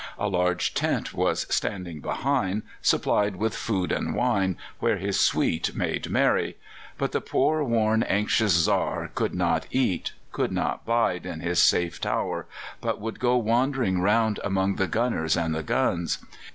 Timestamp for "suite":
5.19-5.75